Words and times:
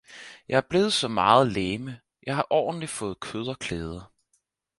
Jeg 0.49 0.57
er 0.57 0.67
blevet 0.69 0.93
så 0.93 1.07
meget 1.07 1.51
legeme, 1.51 1.99
jeg 2.25 2.35
har 2.35 2.47
ordentlig 2.49 2.89
fået 2.89 3.19
kød 3.19 3.47
og 3.47 3.59
klæder 3.59 4.11